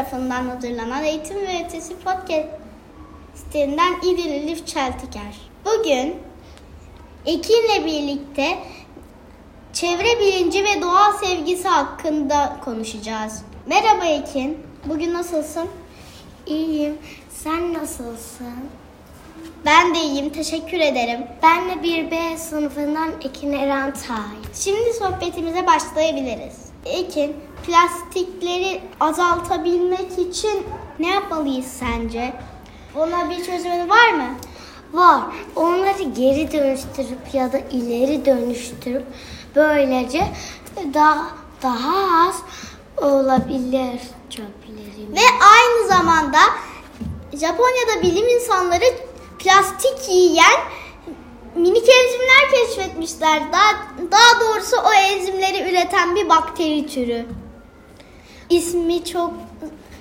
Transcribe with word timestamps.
tarafından 0.00 0.48
hazırlanan 0.48 1.04
Eğitim 1.04 1.36
ve 1.36 1.64
Ötesi 1.64 1.94
Podcast'inden 1.98 3.94
İdil 4.02 4.30
Elif 4.30 4.66
Çeltiker. 4.66 5.40
Bugün 5.64 6.16
Ekin'le 7.26 7.86
birlikte 7.86 8.58
çevre 9.72 10.20
bilinci 10.20 10.64
ve 10.64 10.82
doğa 10.82 11.12
sevgisi 11.12 11.68
hakkında 11.68 12.56
konuşacağız. 12.64 13.42
Merhaba 13.66 14.04
Ekin, 14.04 14.58
bugün 14.84 15.14
nasılsın? 15.14 15.68
İyiyim. 16.46 16.98
Sen 17.30 17.74
nasılsın? 17.74 18.54
Ben 19.64 19.94
de 19.94 19.98
iyiyim, 19.98 20.30
teşekkür 20.30 20.80
ederim. 20.80 21.20
Ben 21.42 21.68
de 21.68 21.72
1B 21.72 22.36
sınıfından 22.36 23.10
Ekin 23.24 23.52
Eren 23.52 23.94
Tay. 23.94 24.52
Şimdi 24.54 24.94
sohbetimize 24.94 25.66
başlayabiliriz. 25.66 26.70
Ekin, 26.84 27.36
plastikleri 27.70 28.80
azaltabilmek 29.00 30.18
için 30.18 30.66
ne 30.98 31.08
yapmalıyız 31.08 31.66
sence? 31.66 32.32
Buna 32.94 33.30
bir 33.30 33.44
çözümü 33.44 33.88
var 33.88 34.10
mı? 34.10 34.28
Var. 34.92 35.20
Onları 35.56 36.02
geri 36.02 36.52
dönüştürüp 36.52 37.34
ya 37.34 37.52
da 37.52 37.58
ileri 37.58 38.24
dönüştürüp 38.24 39.06
böylece 39.56 40.28
daha 40.94 41.26
daha 41.62 42.28
az 42.28 42.42
olabilir 42.96 44.00
çöplerimiz. 44.30 45.12
Ve 45.12 45.26
aynı 45.52 45.88
zamanda 45.88 46.38
Japonya'da 47.32 48.02
bilim 48.02 48.28
insanları 48.28 48.84
plastik 49.38 50.08
yiyen 50.08 50.60
minik 51.54 51.88
enzimler 51.88 52.50
keşfetmişler. 52.50 53.42
Daha, 53.52 53.72
daha 54.10 54.40
doğrusu 54.40 54.76
o 54.76 54.92
enzimleri 54.92 55.70
üreten 55.70 56.16
bir 56.16 56.28
bakteri 56.28 56.86
türü. 56.86 57.26
İsmi 58.50 59.04
çok 59.04 59.32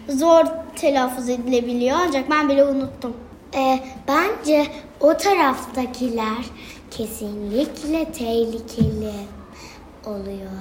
zor 0.10 0.44
telaffuz 0.76 1.30
edilebiliyor 1.30 1.98
ancak 2.02 2.30
ben 2.30 2.50
bile 2.50 2.66
unuttum. 2.66 3.14
Ee, 3.56 3.80
bence 4.08 4.68
o 5.00 5.18
taraftakiler 5.18 6.46
kesinlikle 6.92 8.12
tehlikeli 8.12 9.14
oluyor. 10.06 10.52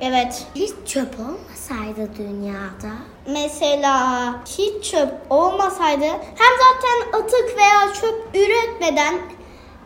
Evet. 0.00 0.46
Hiç 0.54 0.72
çöp 0.86 1.14
olmasaydı 1.20 2.10
dünyada 2.18 2.94
Mesela 3.26 4.34
hiç 4.58 4.90
çöp 4.90 5.12
olmasaydı 5.30 6.04
hem 6.04 6.54
zaten 6.58 7.20
atık 7.20 7.56
veya 7.56 7.94
çöp 8.00 8.36
üretmeden 8.36 9.14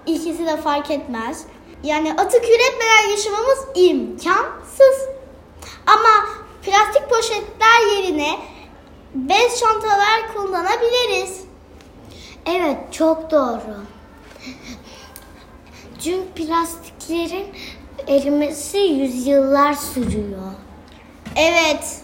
ikisi 0.07 0.47
de 0.47 0.57
fark 0.57 0.91
etmez. 0.91 1.45
Yani 1.83 2.13
atık 2.13 2.45
üretmeden 2.45 3.11
yaşamamız 3.11 3.59
imkansız. 3.75 5.08
Poşetler 7.19 7.97
yerine 7.97 8.39
bez 9.15 9.61
çantalar 9.61 10.35
kullanabiliriz. 10.35 11.41
Evet 12.47 12.77
çok 12.93 13.31
doğru. 13.31 13.77
Çünkü 16.01 16.29
plastiklerin 16.35 17.47
erimesi 18.09 18.79
yüzyıllar 18.79 19.73
sürüyor. 19.75 20.53
Evet. 21.37 22.01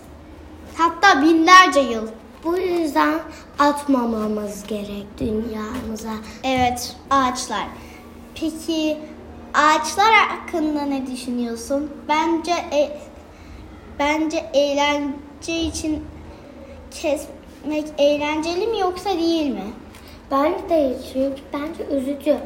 Hatta 0.77 1.23
binlerce 1.23 1.81
yıl. 1.81 2.09
Bu 2.45 2.57
yüzden 2.57 3.21
atmamamız 3.59 4.67
gerek 4.67 5.07
dünyamıza. 5.19 6.15
Evet, 6.45 6.97
ağaçlar. 7.11 7.67
Peki 8.35 8.99
ağaçlar 9.55 10.15
hakkında 10.15 10.83
ne 10.83 11.07
düşünüyorsun? 11.07 11.91
Bence 12.09 12.53
e, 12.53 12.99
bence 13.99 14.45
eğlence 14.55 15.61
için 15.61 16.05
kesmek 16.91 17.85
eğlenceli 17.99 18.67
mi 18.67 18.79
yoksa 18.79 19.11
değil 19.11 19.47
mi? 19.47 19.65
Bence 20.31 20.69
değil 20.69 20.97
çünkü 21.13 21.43
bence 21.53 21.97
üzücü. 21.97 22.37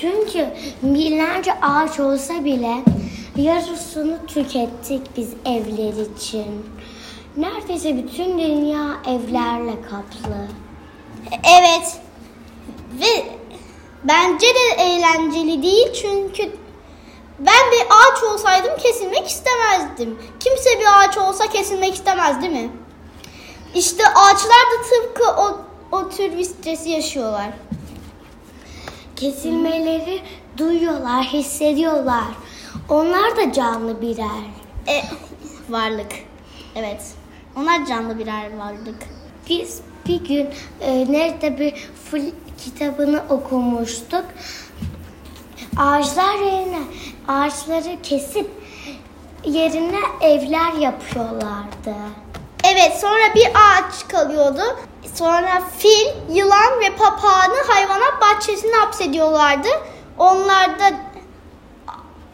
Çünkü 0.00 0.46
binlerce 0.82 1.60
ağaç 1.60 2.00
olsa 2.00 2.44
bile 2.44 2.74
yarısını 3.36 4.26
tükettik 4.26 5.02
biz 5.16 5.32
evler 5.44 6.16
için. 6.16 6.66
Neredeyse 7.36 7.96
bütün 7.96 8.38
dünya 8.38 8.96
evlerle 9.06 9.82
kaplı. 9.82 10.48
Evet. 11.30 12.00
Ve 13.00 13.26
bence 14.04 14.46
de 14.46 14.82
eğlenceli 14.82 15.62
değil 15.62 15.92
çünkü 16.02 16.52
ben 17.38 17.72
bir 17.72 17.80
ağaç 17.80 18.22
olsaydım 18.22 18.76
kesilmek 18.76 19.28
istemezdim. 19.28 20.18
Kimse 20.40 20.80
bir 20.80 20.86
ağaç 20.98 21.18
olsa 21.18 21.46
kesilmek 21.46 21.94
istemez 21.94 22.42
değil 22.42 22.52
mi? 22.52 22.70
İşte 23.74 24.02
ağaçlar 24.08 24.50
da 24.50 24.82
tıpkı 24.90 25.30
o, 25.30 25.60
o 25.92 26.08
tür 26.08 26.38
bir 26.38 26.44
stresi 26.44 26.90
yaşıyorlar. 26.90 27.48
Kesilmeleri 29.16 30.22
duyuyorlar, 30.58 31.24
hissediyorlar. 31.24 32.24
Onlar 32.88 33.36
da 33.36 33.52
canlı 33.52 34.02
birer. 34.02 34.42
E, 34.88 35.02
varlık. 35.68 36.12
Evet. 36.76 37.02
Onlar 37.56 37.86
canlı 37.86 38.18
birer 38.18 38.58
varlık. 38.58 39.02
Biz 39.48 39.80
bir 40.08 40.24
gün 40.24 40.48
e, 40.80 41.12
nerede 41.12 41.58
bir 41.58 41.74
full 42.10 42.30
kitabını 42.64 43.22
okumuştuk. 43.30 44.24
Ağaçlar 45.76 46.34
yerine 46.34 46.78
ağaçları 47.28 48.02
kesip 48.02 48.50
yerine 49.44 50.00
evler 50.20 50.72
yapıyorlardı. 50.72 51.94
Evet 52.64 52.98
sonra 53.00 53.34
bir 53.34 53.46
ağaç 53.46 54.08
kalıyordu. 54.08 54.62
Sonra 55.14 55.62
fil, 55.78 56.34
yılan 56.36 56.80
ve 56.80 56.96
papağanı 56.98 57.56
hayvanat 57.68 58.20
bahçesine 58.20 58.76
hapsediyorlardı. 58.76 59.68
Onlar 60.18 60.78
da 60.78 60.90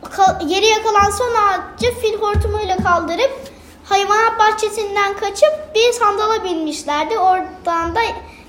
ka- 0.02 0.48
geriye 0.48 0.82
kalan 0.82 1.10
son 1.10 1.34
ağacı 1.34 2.00
fil 2.00 2.20
hortumuyla 2.20 2.76
kaldırıp 2.76 3.40
hayvanat 3.84 4.38
bahçesinden 4.38 5.16
kaçıp 5.16 5.74
bir 5.74 5.92
sandala 5.92 6.44
binmişlerdi. 6.44 7.18
Oradan 7.18 7.94
da 7.94 8.00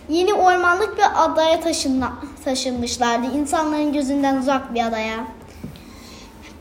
yeni 0.09 0.33
ormanlık 0.33 0.97
bir 0.97 1.05
adaya 1.15 1.61
taşınma, 1.61 2.13
taşınmışlardı. 2.45 3.37
İnsanların 3.37 3.93
gözünden 3.93 4.37
uzak 4.37 4.73
bir 4.73 4.85
adaya. 4.85 5.27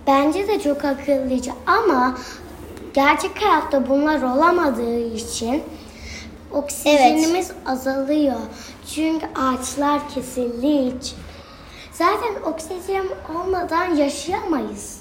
Bence 0.06 0.48
de 0.48 0.60
çok 0.60 0.84
akıllıca 0.84 1.52
ama 1.66 2.18
gerçek 2.94 3.42
hayatta 3.42 3.88
bunlar 3.88 4.22
olamadığı 4.22 5.08
için 5.08 5.62
oksijenimiz 6.52 7.50
azalıyor. 7.66 8.40
Çünkü 8.94 9.26
ağaçlar 9.34 10.08
kesildiği 10.14 10.98
için. 10.98 11.18
Zaten 11.92 12.42
oksijen 12.44 13.06
olmadan 13.34 13.94
yaşayamayız. 13.94 15.00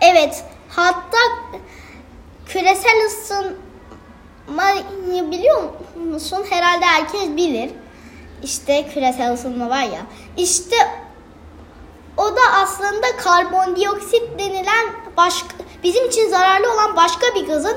Evet, 0.00 0.44
hatta 0.68 1.18
küresel 2.46 3.04
ısınmayı 4.48 5.30
biliyor 5.30 5.62
musun? 5.94 6.44
Herhalde 6.50 6.84
herkes 6.84 7.28
bilir. 7.36 7.70
İşte 8.42 8.88
küresel 8.94 9.32
ısınma 9.32 9.70
var 9.70 9.82
ya. 9.82 10.00
İşte 10.36 10.76
o 12.16 12.36
da 12.36 12.40
aslında 12.62 13.16
karbondioksit 13.16 14.38
denilen 14.38 14.86
başka 15.16 15.48
bizim 15.82 16.06
için 16.06 16.28
zararlı 16.28 16.72
olan 16.72 16.96
başka 16.96 17.26
bir 17.34 17.46
gazın 17.46 17.76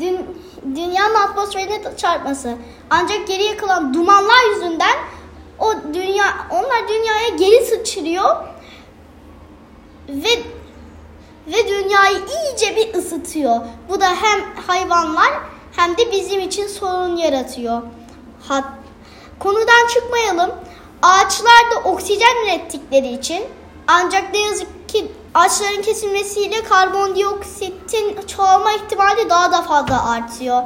dün, 0.00 0.26
dünyanın 0.76 1.14
atmosferine 1.14 1.96
çarpması. 1.96 2.56
Ancak 2.90 3.26
geriye 3.26 3.56
kalan 3.56 3.94
dumanlar 3.94 4.54
yüzünden 4.54 4.96
o 5.58 5.74
dünya 5.94 6.24
onlar 6.50 6.88
dünyaya 6.88 7.28
geri 7.28 7.66
sıçrıyor 7.66 8.36
ve 10.08 10.28
ve 11.48 11.68
dünyayı 11.68 12.18
iyice 12.18 12.76
bir 12.76 12.94
ısıtıyor. 12.94 13.60
Bu 13.88 14.00
da 14.00 14.06
hem 14.06 14.40
hayvanlar 14.66 15.32
hem 15.76 15.96
de 15.96 16.12
bizim 16.12 16.40
için 16.40 16.66
sorun 16.66 17.16
yaratıyor. 17.16 17.82
Hat, 18.48 18.64
konudan 19.38 19.86
çıkmayalım. 19.94 20.50
Ağaçlar 21.02 21.70
da 21.74 21.88
oksijen 21.88 22.44
ürettikleri 22.44 23.08
için 23.08 23.44
ancak 23.86 24.34
ne 24.34 24.38
yazık 24.38 24.88
ki 24.88 25.12
ağaçların 25.34 25.82
kesilmesiyle 25.82 26.64
karbondioksitin 26.64 28.16
çoğalma 28.26 28.72
ihtimali 28.72 29.30
daha 29.30 29.52
da 29.52 29.62
fazla 29.62 30.10
artıyor. 30.10 30.62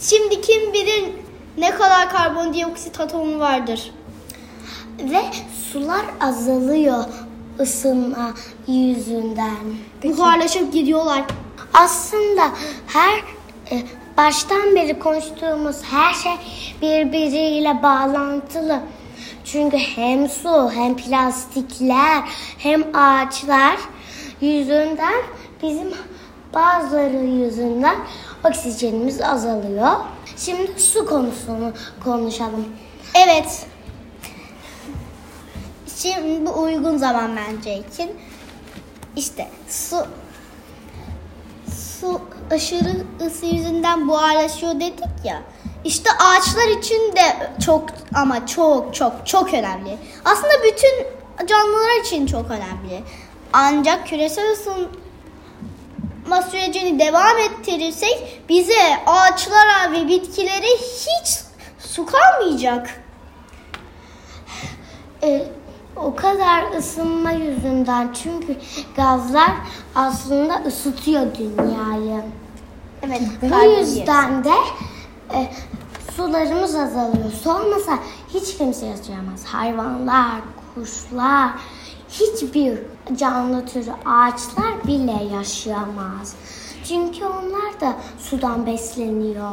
Şimdi 0.00 0.40
kim 0.40 0.72
bilir 0.72 1.04
ne 1.58 1.70
kadar 1.70 2.10
karbondioksit 2.10 3.00
atomu 3.00 3.38
vardır. 3.40 3.92
Ve 4.98 5.22
sular 5.72 6.04
azalıyor 6.20 7.04
ısınma 7.60 8.34
yüzünden. 8.68 9.56
Buharlaşıp 10.04 10.72
gidiyorlar. 10.72 11.24
Aslında 11.74 12.42
her 12.86 13.18
e, 13.70 13.82
baştan 14.16 14.74
beri 14.74 14.98
konuştuğumuz 14.98 15.82
her 15.82 16.14
şey 16.14 16.32
birbiriyle 16.82 17.82
bağlantılı. 17.82 18.80
Çünkü 19.44 19.76
hem 19.76 20.28
su 20.28 20.70
hem 20.70 20.96
plastikler 20.96 22.22
hem 22.58 22.96
ağaçlar 22.96 23.76
yüzünden 24.40 25.22
bizim 25.62 25.88
Bazıları 26.54 27.16
yüzünden 27.16 27.96
oksijenimiz 28.44 29.20
azalıyor. 29.20 29.90
Şimdi 30.36 30.80
su 30.80 31.06
konusunu 31.06 31.72
konuşalım. 32.04 32.64
Evet. 33.14 33.66
Şimdi 36.02 36.46
bu 36.46 36.62
uygun 36.62 36.96
zaman 36.96 37.36
bence 37.36 37.78
için. 37.78 38.16
İşte 39.16 39.48
su 39.68 40.06
su 42.00 42.20
aşırı 42.50 43.06
ısı 43.26 43.46
yüzünden 43.46 44.08
buharlaşıyor 44.08 44.74
dedik 44.74 45.24
ya. 45.24 45.42
İşte 45.84 46.10
ağaçlar 46.12 46.78
için 46.78 47.12
de 47.16 47.50
çok 47.66 47.84
ama 48.14 48.46
çok 48.46 48.94
çok 48.94 49.26
çok 49.26 49.54
önemli. 49.54 49.96
Aslında 50.24 50.52
bütün 50.64 51.06
canlılar 51.46 52.00
için 52.00 52.26
çok 52.26 52.50
önemli. 52.50 53.02
Ancak 53.52 54.06
küresel 54.06 54.52
ısınma 54.52 56.42
sürecini 56.50 56.98
devam 56.98 57.38
ettirirsek 57.38 58.42
bize 58.48 59.04
ağaçlara 59.06 59.92
ve 59.92 60.08
bitkilere 60.08 60.66
hiç 60.76 61.38
su 61.78 62.06
kalmayacak. 62.06 63.02
Ee, 65.22 65.42
o 65.96 66.14
kadar 66.14 66.72
ısınma 66.78 67.30
yüzünden 67.30 68.10
çünkü 68.22 68.56
gazlar 68.96 69.50
aslında 69.94 70.62
ısıtıyor 70.66 71.26
dünyayı. 71.38 72.22
Evet. 73.02 73.20
Bu 73.42 73.80
yüzden 73.80 74.44
de 74.44 74.54
e, 75.34 75.52
sularımız 76.16 76.74
azalıyor. 76.74 77.32
Su 77.42 77.50
olmasa 77.50 77.98
hiç 78.34 78.58
kimse 78.58 78.86
yaşayamaz. 78.86 79.44
Hayvanlar, 79.44 80.40
kuşlar, 80.74 81.50
hiçbir 82.10 82.78
canlı 83.16 83.66
türü 83.66 83.90
ağaçlar 84.06 84.84
bile 84.86 85.24
yaşayamaz. 85.36 86.36
Çünkü 86.84 87.24
onlar 87.24 87.80
da 87.80 87.96
sudan 88.18 88.66
besleniyor. 88.66 89.50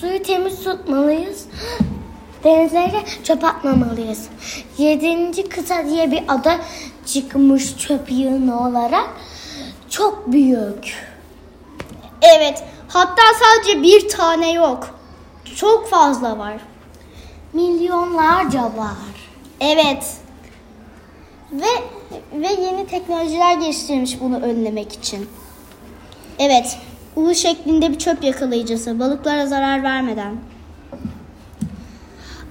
Suyu 0.00 0.22
temiz 0.22 0.64
tutmalıyız. 0.64 1.46
Denizlere 2.44 3.02
çöp 3.24 3.44
atmamalıyız. 3.44 4.28
Yedinci 4.78 5.48
kıta 5.48 5.86
diye 5.86 6.10
bir 6.10 6.22
ada 6.28 6.58
çıkmış 7.06 7.76
çöp 7.76 8.12
yığını 8.12 8.68
olarak. 8.68 9.10
Çok 9.90 10.32
büyük. 10.32 10.94
Evet. 12.22 12.64
Hatta 12.88 13.22
sadece 13.40 13.82
bir 13.82 14.08
tane 14.08 14.52
yok. 14.52 14.98
Çok 15.56 15.88
fazla 15.90 16.38
var. 16.38 16.56
Milyonlarca 17.52 18.62
var. 18.62 19.30
Evet. 19.60 20.16
Ve 21.52 21.66
ve 22.32 22.48
yeni 22.62 22.86
teknolojiler 22.86 23.54
geliştirilmiş 23.58 24.20
bunu 24.20 24.36
önlemek 24.40 24.92
için. 24.92 25.28
Evet. 26.38 26.78
U 27.16 27.34
şeklinde 27.34 27.90
bir 27.90 27.98
çöp 27.98 28.24
yakalayıcısı 28.24 28.98
balıklara 28.98 29.46
zarar 29.46 29.82
vermeden. 29.82 30.36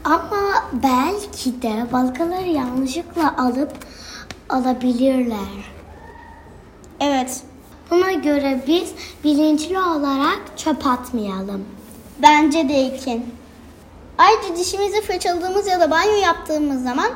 Ama 0.04 0.70
belki 0.74 1.62
de 1.62 1.86
balıkları 1.94 2.48
yanlışlıkla 2.48 3.36
alıp 3.38 3.72
alabilirler. 4.50 5.72
Evet. 7.00 7.42
Buna 7.92 8.12
göre 8.12 8.64
biz 8.68 8.94
bilinçli 9.24 9.80
olarak 9.80 10.40
çöp 10.58 10.88
atmayalım. 10.88 11.66
Bence 12.20 12.70
de 12.70 12.74
ilkin. 12.74 13.36
Ayrıca 14.18 14.56
dişimizi 14.56 15.02
fırçaladığımız 15.02 15.68
ya 15.68 15.80
da 15.80 15.92
banyo 15.92 16.16
yaptığımız 16.16 16.84
zaman 16.84 17.10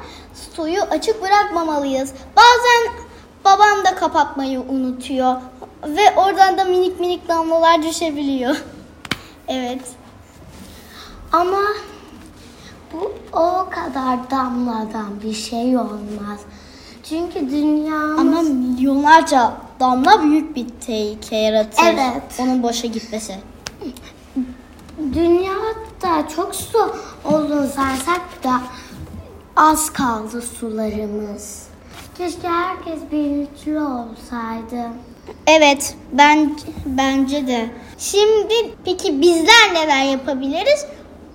suyu 0.56 0.82
açık 0.82 1.22
bırakmamalıyız. 1.22 2.14
Bazen 2.36 3.06
babam 3.46 3.86
da 3.86 3.96
kapatmayı 3.96 4.60
unutuyor 4.60 5.36
ve 5.88 6.16
oradan 6.16 6.58
da 6.58 6.64
minik 6.64 7.00
minik 7.00 7.28
damlalar 7.28 7.84
düşebiliyor. 7.84 8.56
evet. 9.48 9.82
Ama 11.32 11.62
bu 12.94 13.14
o 13.34 13.68
kadar 13.70 14.32
damladan 14.32 15.22
bir 15.24 15.34
şey 15.34 15.78
olmaz. 15.78 16.40
Çünkü 17.10 17.50
dünyamız 17.50 18.20
Ama 18.20 18.42
milyonlarca 18.42 19.54
damla 19.80 20.24
büyük 20.24 20.56
bir 20.56 20.68
tehlike 20.86 21.36
yaratır. 21.36 21.84
Evet. 21.86 22.24
Onun 22.40 22.64
boşa 22.64 22.88
gitmesi. 22.88 23.36
dünyada 25.14 26.30
çok 26.36 26.56
su 26.56 26.96
olduğunu 27.26 27.68
saysak 27.68 28.44
da 28.44 28.62
az 29.56 29.90
kaldı 29.94 30.42
sularımız. 30.42 31.68
Keşke 32.18 32.48
herkes 32.48 33.00
bilinçli 33.12 33.80
olsaydı. 33.80 34.90
Evet, 35.48 35.96
ben 36.12 36.58
bence 36.86 37.48
de. 37.48 37.70
Şimdi 37.98 38.54
peki 38.86 39.22
bizler 39.22 39.74
neler 39.74 40.04
yapabiliriz? 40.04 40.86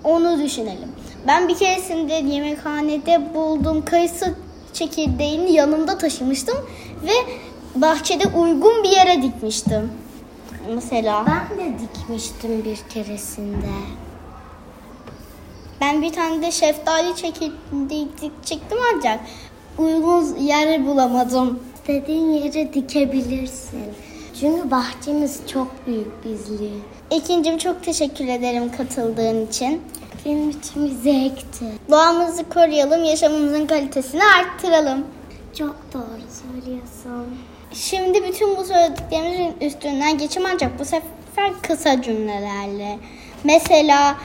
Onu 0.03 0.43
düşünelim. 0.43 0.89
Ben 1.27 1.47
bir 1.47 1.55
keresinde 1.57 2.13
yemekhanede 2.13 3.33
bulduğum 3.33 3.85
kayısı 3.85 4.35
çekirdeğini 4.73 5.51
yanımda 5.51 5.97
taşımıştım 5.97 6.57
ve 7.03 7.11
bahçede 7.75 8.23
uygun 8.27 8.83
bir 8.83 8.89
yere 8.89 9.21
dikmiştim. 9.21 9.91
Mesela 10.75 11.25
Ben 11.27 11.57
de 11.59 11.73
dikmiştim 11.79 12.63
bir 12.65 12.79
keresinde. 12.93 13.67
ben 15.81 16.01
bir 16.01 16.13
tane 16.13 16.41
de 16.41 16.51
şeftali 16.51 17.15
çekirdeği 17.15 18.07
dikecektim 18.21 18.77
ancak 18.95 19.19
uygun 19.77 20.35
yer 20.35 20.85
bulamadım. 20.85 21.59
İstediğin 21.75 22.29
yere 22.31 22.73
dikebilirsin. 22.73 23.83
Çünkü 24.39 24.71
bahçemiz 24.71 25.39
çok 25.47 25.67
büyük 25.87 26.25
bizli. 26.25 26.69
İkincim 27.11 27.57
çok 27.57 27.83
teşekkür 27.83 28.27
ederim 28.27 28.71
katıldığın 28.77 29.47
için. 29.47 29.81
Benim 30.25 30.49
için 30.49 30.85
bir 30.85 30.91
zevkti. 30.91 31.65
Doğamızı 31.89 32.49
koruyalım, 32.49 33.03
yaşamımızın 33.03 33.67
kalitesini 33.67 34.21
arttıralım. 34.23 35.05
Çok 35.57 35.75
doğru 35.93 36.21
söylüyorsun. 36.41 37.37
Şimdi 37.73 38.23
bütün 38.23 38.57
bu 38.57 38.63
söylediklerimizin 38.63 39.55
üstünden 39.61 40.17
geçim 40.17 40.43
ancak 40.53 40.79
bu 40.79 40.85
sefer 40.85 41.51
kısa 41.61 42.01
cümlelerle. 42.01 42.99
Mesela 43.43 44.15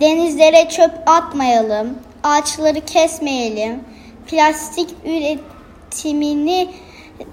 denizlere 0.00 0.68
çöp 0.68 0.92
atmayalım, 1.06 1.98
ağaçları 2.24 2.80
kesmeyelim, 2.80 3.84
plastik 4.26 4.90
üretimini 5.04 6.68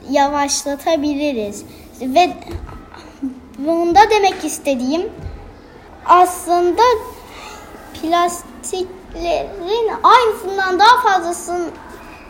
yavaşlatabiliriz. 0.09 1.65
Ve 2.01 2.33
bunda 3.57 3.99
demek 4.09 4.45
istediğim 4.45 5.09
aslında 6.05 6.81
plastiklerin 8.03 9.91
aynısından 10.03 10.79
daha 10.79 11.01
fazlasını 11.01 11.69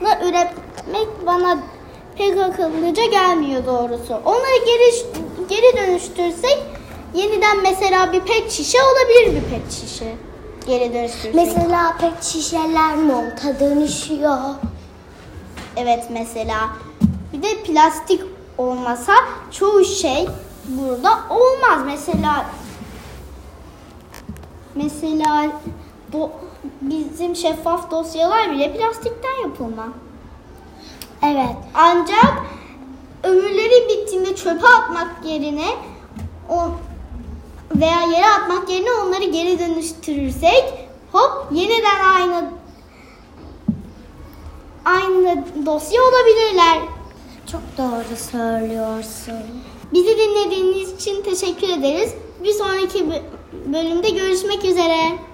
üretmek 0.01 1.07
bana 1.25 1.57
pek 2.17 2.37
akıllıca 2.37 3.05
gelmiyor 3.05 3.65
doğrusu. 3.65 4.21
Onları 4.25 4.65
geri 4.65 4.91
geri 5.49 5.77
dönüştürsek 5.77 6.63
yeniden 7.13 7.61
mesela 7.63 8.13
bir 8.13 8.21
pet 8.21 8.51
şişe 8.51 8.77
olabilir 8.83 9.41
bir 9.41 9.49
pet 9.49 9.71
şişe. 9.71 10.15
Geri 10.67 10.93
dönüştürsek. 10.93 11.35
Mesela 11.35 11.97
pet 12.01 12.23
şişeler 12.23 12.95
monta 12.95 13.59
dönüşüyor. 13.59 14.39
Evet 15.77 16.03
mesela. 16.09 16.69
Bir 17.33 17.43
de 17.43 17.63
plastik 17.63 18.21
olmasa 18.57 19.13
çoğu 19.51 19.85
şey 19.85 20.27
burada 20.67 21.19
olmaz. 21.29 21.79
Mesela 21.85 22.45
mesela 24.75 25.51
do, 26.13 26.29
bizim 26.81 27.35
şeffaf 27.35 27.91
dosyalar 27.91 28.51
bile 28.51 28.73
plastikten 28.77 29.41
yapılma. 29.43 29.87
Evet. 31.23 31.55
Ancak 31.73 32.43
ömürleri 33.23 33.89
bittiğinde 33.89 34.35
çöpe 34.35 34.67
atmak 34.67 35.25
yerine 35.25 35.67
o 36.49 36.69
veya 37.75 38.01
yere 38.01 38.25
atmak 38.25 38.69
yerine 38.69 38.91
onları 38.91 39.23
geri 39.23 39.59
dönüştürürsek 39.59 40.63
hop 41.11 41.47
yeniden 41.51 41.99
aynı 42.15 42.49
aynı 44.85 45.45
dosya 45.65 46.01
olabilirler. 46.01 46.79
Çok 47.51 47.61
doğru 47.77 48.17
söylüyorsun. 48.31 49.43
Bizi 49.93 50.17
dinlediğiniz 50.17 50.93
için 50.93 51.23
teşekkür 51.23 51.69
ederiz. 51.69 52.13
Bir 52.43 52.53
sonraki 52.53 53.09
bölümde 53.65 54.09
görüşmek 54.09 54.65
üzere. 54.65 55.32